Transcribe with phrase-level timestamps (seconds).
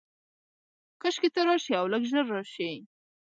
[1.01, 2.71] کاشکي ته راشې، اولږ ژر راشې